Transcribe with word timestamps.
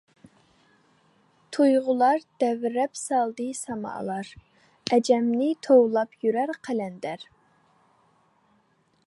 تۇيغۇلار 1.57 2.23
دەۋرەپ 2.43 2.97
سالدى 3.01 3.47
سامالار، 3.59 4.33
ئەجەمنى 4.97 5.51
توۋلاپ 5.69 6.19
يۈرەر 6.29 6.57
قەلەندەر. 6.69 7.29